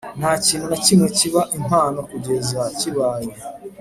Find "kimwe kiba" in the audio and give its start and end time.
0.85-1.41